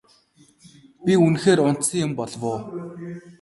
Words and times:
Би 1.05 1.13
үнэхээр 1.25 1.59
унтсан 1.67 1.99
юм 2.05 2.11
болов 2.19 2.43
уу? 2.51 2.59